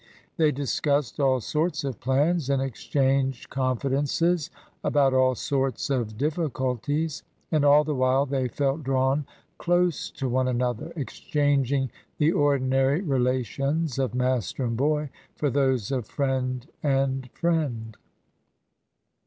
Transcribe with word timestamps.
They 0.37 0.51
discussed 0.51 1.19
all 1.19 1.39
sorts 1.41 1.83
of 1.83 1.99
plans, 1.99 2.49
and 2.49 2.59
exchanged 2.59 3.51
confidences 3.51 4.49
about 4.83 5.13
all 5.13 5.35
sorts 5.35 5.91
of 5.91 6.17
difficulties. 6.17 7.21
And 7.51 7.63
all 7.63 7.83
the 7.83 7.93
while 7.93 8.25
they 8.25 8.47
felt 8.47 8.81
drawn 8.83 9.27
close 9.59 10.09
to 10.13 10.27
one 10.27 10.47
another, 10.47 10.91
exchanging 10.95 11.91
the 12.17 12.31
ordinary 12.31 13.01
relations 13.01 13.99
of 13.99 14.15
master 14.15 14.63
and 14.65 14.75
boy 14.75 15.11
for 15.35 15.51
those 15.51 15.91
of 15.91 16.07
friend 16.07 16.65
and 16.81 17.29
friend. 17.33 17.95